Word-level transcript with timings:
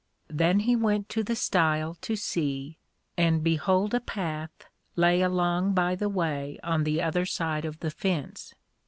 Then 0.31 0.61
he 0.61 0.75
went 0.75 1.09
to 1.09 1.21
the 1.21 1.35
Stile 1.35 1.93
to 2.01 2.15
see, 2.15 2.79
and 3.17 3.43
behold 3.43 3.93
a 3.93 3.99
Path 3.99 4.65
lay 4.95 5.21
along 5.21 5.75
by 5.75 5.93
the 5.93 6.09
way 6.09 6.59
on 6.63 6.85
the 6.85 7.03
other 7.03 7.27
side 7.27 7.65
of 7.65 7.81
the 7.81 7.91
fence. 7.91 8.55